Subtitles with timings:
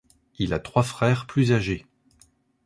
[0.39, 1.85] Il a trois frères plus âgés.